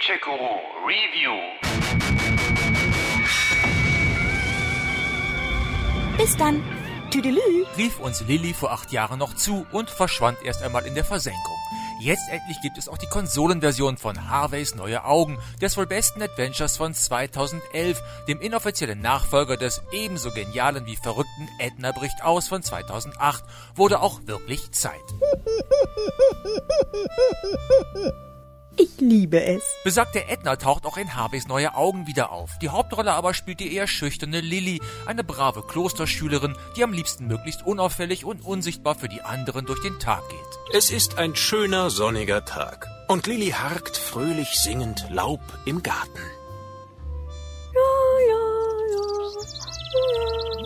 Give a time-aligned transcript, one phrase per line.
[0.00, 0.56] Gadget-Guru
[0.86, 1.36] Review.
[6.16, 6.62] Bis dann.
[7.10, 7.66] Tüdelü.
[7.76, 11.58] rief uns Lilly vor acht Jahren noch zu und verschwand erst einmal in der Versenkung.
[12.00, 16.78] Jetzt endlich gibt es auch die Konsolenversion von Harveys Neue Augen, des wohl besten Adventures
[16.78, 23.44] von 2011, dem inoffiziellen Nachfolger des ebenso genialen wie verrückten Edna bricht aus von 2008,
[23.74, 24.94] wurde auch wirklich Zeit.
[28.80, 29.62] Ich liebe es.
[29.84, 32.58] Besagte Edna taucht auch in Harveys Neue Augen wieder auf.
[32.62, 37.66] Die Hauptrolle aber spielt die eher schüchterne Lilly, eine brave Klosterschülerin, die am liebsten möglichst
[37.66, 40.38] unauffällig und unsichtbar für die anderen durch den Tag geht.
[40.72, 46.22] Es ist ein schöner sonniger Tag und Lilly harkt fröhlich singend Laub im Garten.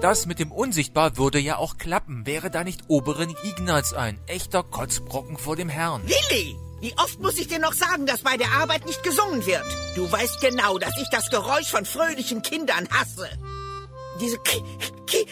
[0.00, 4.62] Das mit dem Unsichtbar würde ja auch klappen, wäre da nicht Oberen Ignaz ein echter
[4.62, 6.02] Kotzbrocken vor dem Herrn.
[6.06, 6.56] Lilly!
[6.80, 9.64] Wie oft muss ich dir noch sagen, dass bei der Arbeit nicht gesungen wird?
[9.96, 13.28] Du weißt genau, dass ich das Geräusch von fröhlichen Kindern hasse.
[14.18, 14.62] Diese Ki
[15.06, 15.26] Ki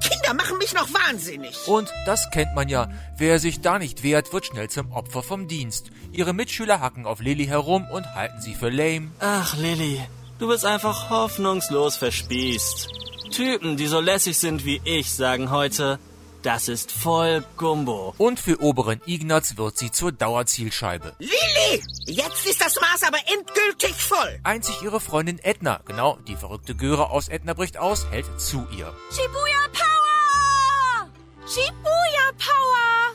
[0.00, 1.56] Kinder machen mich noch wahnsinnig.
[1.66, 2.88] Und das kennt man ja.
[3.16, 5.90] Wer sich da nicht wehrt, wird schnell zum Opfer vom Dienst.
[6.12, 9.10] Ihre Mitschüler hacken auf Lilly herum und halten sie für lame.
[9.20, 10.00] Ach, Lilly,
[10.38, 12.88] du bist einfach hoffnungslos verspießt.
[13.30, 15.98] Typen, die so lässig sind wie ich, sagen heute,
[16.42, 18.14] das ist voll Gumbo.
[18.18, 21.14] Und für oberen Ignaz wird sie zur Dauerzielscheibe.
[21.18, 21.82] Lilly!
[22.06, 24.40] Jetzt ist das Maß aber endgültig voll.
[24.44, 28.94] Einzig ihre Freundin Edna, genau, die verrückte Göre aus Edna bricht aus, hält zu ihr.
[29.10, 31.08] Shibuya Power!
[31.46, 31.87] Shibuya Power!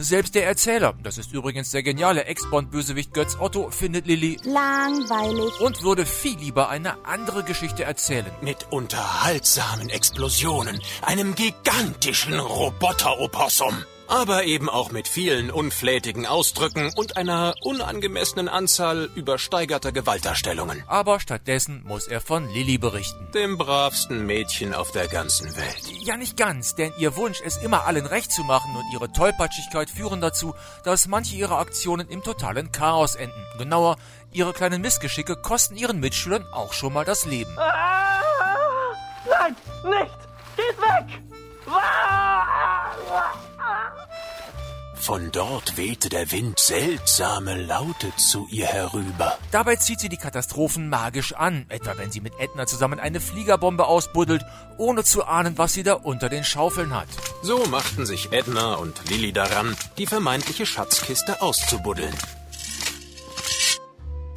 [0.00, 5.60] Selbst der Erzähler, das ist übrigens der geniale Ex-Bond-Bösewicht Götz Otto, findet Lilly Langweilig.
[5.60, 8.30] und würde viel lieber eine andere Geschichte erzählen.
[8.40, 13.74] Mit unterhaltsamen Explosionen, einem gigantischen Roboter-Opossum.
[14.08, 20.82] Aber eben auch mit vielen unflätigen Ausdrücken und einer unangemessenen Anzahl übersteigerter Gewaltdarstellungen.
[20.86, 23.28] Aber stattdessen muss er von Lilly berichten.
[23.34, 25.82] Dem bravsten Mädchen auf der ganzen Welt.
[26.00, 29.90] Ja, nicht ganz, denn ihr Wunsch, es immer allen recht zu machen und ihre Tollpatschigkeit
[29.90, 30.54] führen dazu,
[30.84, 33.44] dass manche ihrer Aktionen im totalen Chaos enden.
[33.58, 33.96] Genauer,
[34.32, 37.54] ihre kleinen Missgeschicke kosten ihren Mitschülern auch schon mal das Leben.
[37.54, 39.54] Nein,
[39.84, 40.16] nicht!
[40.56, 41.27] Geht weg!
[45.08, 49.38] Von dort wehte der Wind seltsame Laute zu ihr herüber.
[49.50, 53.86] Dabei zieht sie die Katastrophen magisch an, etwa wenn sie mit Edna zusammen eine Fliegerbombe
[53.86, 54.44] ausbuddelt,
[54.76, 57.08] ohne zu ahnen, was sie da unter den Schaufeln hat.
[57.40, 62.12] So machten sich Edna und Lilly daran, die vermeintliche Schatzkiste auszubuddeln.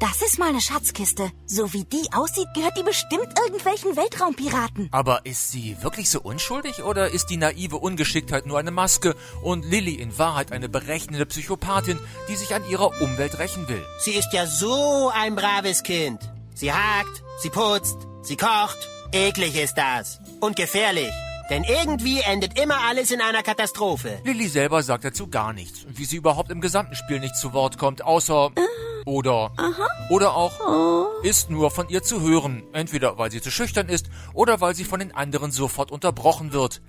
[0.00, 1.32] Das ist mal eine Schatzkiste.
[1.46, 4.88] So wie die aussieht, gehört die bestimmt irgendwelchen Weltraumpiraten.
[4.92, 9.64] Aber ist sie wirklich so unschuldig oder ist die naive Ungeschicktheit nur eine Maske und
[9.64, 11.98] Lilly in Wahrheit eine berechnende Psychopathin,
[12.28, 13.84] die sich an ihrer Umwelt rächen will?
[13.98, 16.20] Sie ist ja so ein braves Kind.
[16.54, 18.78] Sie hakt, sie putzt, sie kocht.
[19.10, 20.20] Eklig ist das.
[20.40, 21.12] Und gefährlich.
[21.50, 24.20] Denn irgendwie endet immer alles in einer Katastrophe.
[24.24, 27.78] Lilly selber sagt dazu gar nichts, wie sie überhaupt im gesamten Spiel nicht zu Wort
[27.78, 28.50] kommt, außer
[29.06, 29.52] oder
[30.10, 34.60] oder auch ist nur von ihr zu hören, entweder weil sie zu schüchtern ist oder
[34.60, 36.82] weil sie von den anderen sofort unterbrochen wird.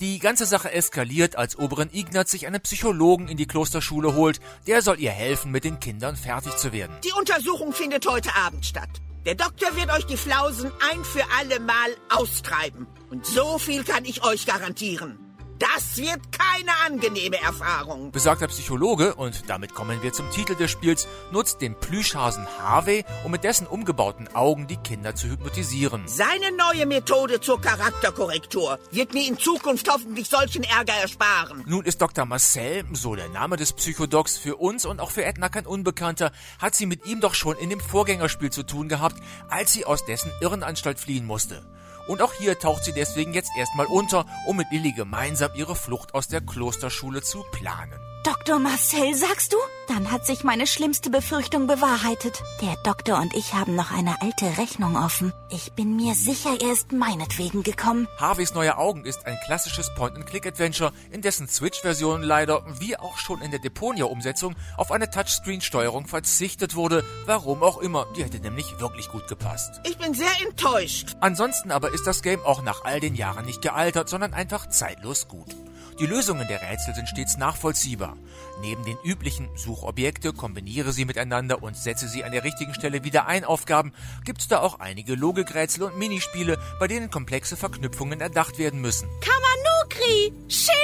[0.00, 4.82] Die ganze Sache eskaliert, als oberen Ignaz sich einen Psychologen in die Klosterschule holt, der
[4.82, 6.96] soll ihr helfen, mit den Kindern fertig zu werden.
[7.04, 8.88] Die Untersuchung findet heute Abend statt.
[9.26, 12.86] Der Doktor wird euch die Flausen ein für alle Mal austreiben.
[13.10, 15.25] Und so viel kann ich euch garantieren.
[15.58, 18.10] Das wird keine angenehme Erfahrung.
[18.10, 23.30] Besagter Psychologe, und damit kommen wir zum Titel des Spiels, nutzt den Plüschhasen Harvey, um
[23.30, 26.02] mit dessen umgebauten Augen die Kinder zu hypnotisieren.
[26.06, 31.64] Seine neue Methode zur Charakterkorrektur wird mir in Zukunft hoffentlich solchen Ärger ersparen.
[31.66, 32.26] Nun ist Dr.
[32.26, 36.74] Marcel, so der Name des Psychodocs, für uns und auch für Edna kein Unbekannter, hat
[36.74, 39.16] sie mit ihm doch schon in dem Vorgängerspiel zu tun gehabt,
[39.48, 41.64] als sie aus dessen Irrenanstalt fliehen musste.
[42.06, 46.14] Und auch hier taucht sie deswegen jetzt erstmal unter, um mit Lilly gemeinsam ihre Flucht
[46.14, 48.00] aus der Klosterschule zu planen.
[48.24, 48.58] Dr.
[48.58, 49.56] Marcel, sagst du?
[49.88, 52.42] Dann hat sich meine schlimmste Befürchtung bewahrheitet.
[52.60, 55.32] Der Doktor und ich haben noch eine alte Rechnung offen.
[55.48, 58.08] Ich bin mir sicher, er ist meinetwegen gekommen.
[58.18, 63.52] Harveys Neue Augen ist ein klassisches Point-and-Click-Adventure, in dessen Switch-Version leider, wie auch schon in
[63.52, 67.04] der Deponia-Umsetzung, auf eine Touchscreen-Steuerung verzichtet wurde.
[67.24, 69.80] Warum auch immer, die hätte nämlich wirklich gut gepasst.
[69.84, 71.16] Ich bin sehr enttäuscht.
[71.20, 75.28] Ansonsten aber ist das Game auch nach all den Jahren nicht gealtert, sondern einfach zeitlos
[75.28, 75.54] gut.
[75.98, 78.18] Die Lösungen der Rätsel sind stets nachvollziehbar.
[78.60, 83.26] Neben den üblichen Suchobjekte, kombiniere sie miteinander und setze sie an der richtigen Stelle wieder
[83.26, 83.94] ein Aufgaben,
[84.24, 89.08] gibt's da auch einige Logikrätsel und Minispiele, bei denen komplexe Verknüpfungen erdacht werden müssen.
[89.20, 90.34] Kamanukri!
[90.48, 90.74] Shing!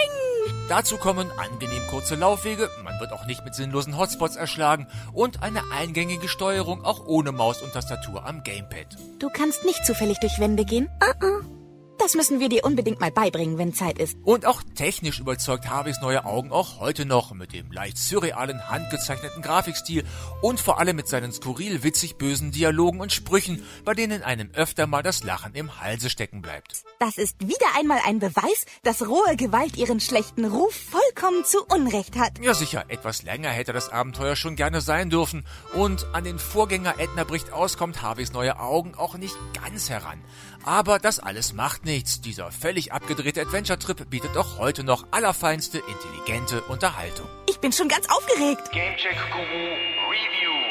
[0.68, 5.70] Dazu kommen angenehm kurze Laufwege, man wird auch nicht mit sinnlosen Hotspots erschlagen und eine
[5.72, 8.96] eingängige Steuerung auch ohne Maus und Tastatur am Gamepad.
[9.18, 10.88] Du kannst nicht zufällig durch Wände gehen?
[11.02, 11.61] Uh-uh.
[11.98, 14.16] Das müssen wir dir unbedingt mal beibringen, wenn Zeit ist.
[14.24, 19.42] Und auch technisch überzeugt Harveys neue Augen auch heute noch mit dem leicht surrealen, handgezeichneten
[19.42, 20.04] Grafikstil
[20.40, 24.86] und vor allem mit seinen skurril witzig bösen Dialogen und Sprüchen, bei denen einem öfter
[24.86, 26.82] mal das Lachen im Halse stecken bleibt.
[26.98, 32.16] Das ist wieder einmal ein Beweis, dass rohe Gewalt ihren schlechten Ruf vollkommen zu Unrecht
[32.16, 32.38] hat.
[32.40, 35.44] Ja sicher, etwas länger hätte das Abenteuer schon gerne sein dürfen
[35.74, 40.20] und an den Vorgänger Edna bricht aus kommt Harveys neue Augen auch nicht ganz heran.
[40.64, 42.20] Aber das alles macht nichts.
[42.20, 47.26] Dieser völlig abgedrehte Adventure-Trip bietet auch heute noch allerfeinste, intelligente Unterhaltung.
[47.48, 48.70] Ich bin schon ganz aufgeregt.
[48.72, 49.42] Gamecheck Guru
[50.10, 50.61] Review.